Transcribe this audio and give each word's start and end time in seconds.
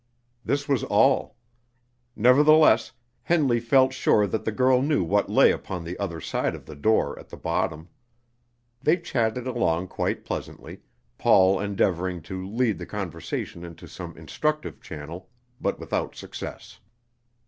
This 0.43 0.67
was 0.67 0.83
all. 0.85 1.35
Nevertheless 2.15 2.91
Henley 3.21 3.59
felt 3.59 3.93
sure 3.93 4.25
that 4.25 4.45
the 4.45 4.51
girl 4.51 4.81
knew 4.81 5.03
what 5.03 5.29
lay 5.29 5.51
upon 5.51 5.83
the 5.83 5.95
other 5.99 6.19
side 6.19 6.55
of 6.55 6.65
the 6.65 6.75
door 6.75 7.19
at 7.19 7.29
the 7.29 7.37
bottom. 7.37 7.87
They 8.81 8.97
chatted 8.97 9.45
along 9.45 9.89
quite 9.89 10.25
pleasantly, 10.25 10.81
Paul 11.19 11.59
endeavoring 11.59 12.23
to 12.23 12.49
lead 12.49 12.79
the 12.79 12.87
conversation 12.87 13.63
into 13.63 13.87
some 13.87 14.17
instructive 14.17 14.81
channel, 14.81 15.29
but 15.61 15.77
without 15.79 16.15
success. 16.15 16.79